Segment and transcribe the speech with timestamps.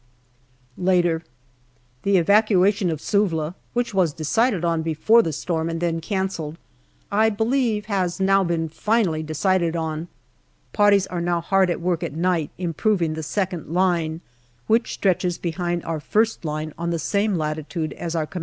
[0.79, 1.21] Later.
[2.01, 6.57] The evacuation of Suvla, which was decided on before the storm and then cancelled,
[7.11, 10.07] I believe has now been finally decided on.
[10.73, 14.21] Parties are now hard at work at night improv ing the second line,
[14.65, 18.39] which stretches behind our first line on the same latitude as our C.R.